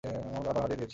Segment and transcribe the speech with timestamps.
[0.03, 0.89] আবার হারিয়ে দিয়েছি।